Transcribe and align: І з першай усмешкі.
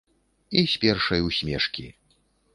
І 0.61 0.63
з 0.71 0.81
першай 0.85 1.21
усмешкі. 1.27 1.87